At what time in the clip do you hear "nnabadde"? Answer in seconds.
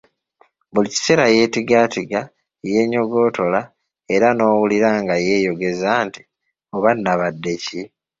6.95-7.53